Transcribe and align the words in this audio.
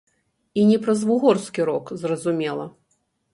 І 0.61 0.61
не 0.69 0.79
праз 0.85 1.03
вугорскі 1.09 1.67
рок, 1.69 1.93
зразумела. 2.05 2.65